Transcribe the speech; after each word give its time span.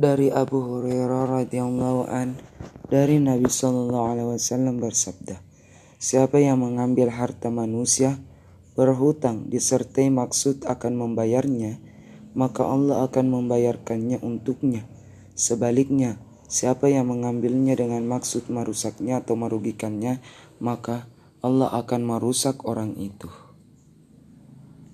dari 0.00 0.32
Abu 0.32 0.64
Hurairah 0.64 1.44
radhiyallahu 1.44 2.08
an 2.08 2.32
dari 2.88 3.20
Nabi 3.20 3.52
Shallallahu 3.52 4.06
alaihi 4.16 4.28
wasallam 4.32 4.80
bersabda 4.80 5.36
Siapa 6.00 6.40
yang 6.40 6.64
mengambil 6.64 7.12
harta 7.12 7.52
manusia 7.52 8.16
berhutang 8.72 9.52
disertai 9.52 10.08
maksud 10.08 10.64
akan 10.64 10.96
membayarnya 10.96 11.76
maka 12.32 12.64
Allah 12.64 13.04
akan 13.04 13.28
membayarkannya 13.28 14.24
untuknya. 14.24 14.88
Sebaliknya 15.36 16.16
siapa 16.48 16.88
yang 16.88 17.12
mengambilnya 17.12 17.76
dengan 17.76 18.00
maksud 18.08 18.48
merusaknya 18.48 19.20
atau 19.20 19.36
merugikannya 19.36 20.24
maka 20.64 21.04
Allah 21.44 21.68
akan 21.76 22.00
merusak 22.08 22.64
orang 22.64 22.96
itu. 22.96 23.28